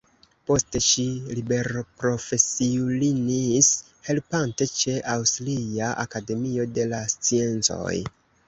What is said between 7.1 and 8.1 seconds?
sciencoj".